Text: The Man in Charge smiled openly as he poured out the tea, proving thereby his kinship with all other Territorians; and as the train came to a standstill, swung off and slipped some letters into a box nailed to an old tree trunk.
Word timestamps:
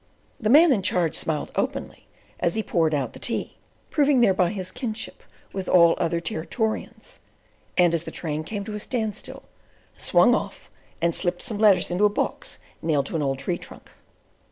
The 0.39 0.49
Man 0.49 0.73
in 0.73 0.81
Charge 0.81 1.15
smiled 1.15 1.51
openly 1.55 2.07
as 2.39 2.55
he 2.55 2.63
poured 2.63 2.95
out 2.95 3.13
the 3.13 3.19
tea, 3.19 3.57
proving 3.91 4.19
thereby 4.19 4.49
his 4.49 4.71
kinship 4.71 5.21
with 5.53 5.69
all 5.69 5.93
other 5.99 6.19
Territorians; 6.19 7.19
and 7.77 7.93
as 7.93 8.01
the 8.03 8.09
train 8.09 8.43
came 8.43 8.63
to 8.63 8.73
a 8.73 8.79
standstill, 8.79 9.43
swung 9.97 10.33
off 10.33 10.71
and 11.03 11.13
slipped 11.13 11.43
some 11.43 11.59
letters 11.59 11.91
into 11.91 12.05
a 12.05 12.09
box 12.09 12.57
nailed 12.81 13.05
to 13.05 13.15
an 13.15 13.21
old 13.21 13.37
tree 13.37 13.59
trunk. 13.59 13.91